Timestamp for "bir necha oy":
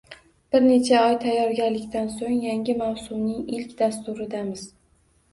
0.53-1.17